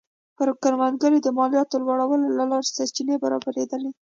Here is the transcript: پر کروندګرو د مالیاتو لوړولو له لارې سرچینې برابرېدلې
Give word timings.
پر 0.37 0.47
کروندګرو 0.63 1.17
د 1.21 1.27
مالیاتو 1.37 1.75
لوړولو 1.83 2.27
له 2.37 2.45
لارې 2.51 2.73
سرچینې 2.77 3.15
برابرېدلې 3.23 3.91